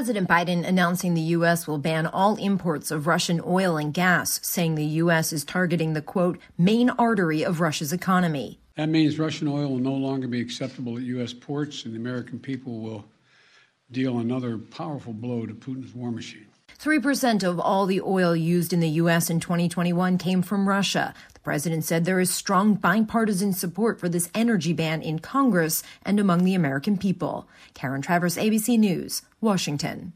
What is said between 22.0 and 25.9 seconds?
there is strong bipartisan support for this energy ban in Congress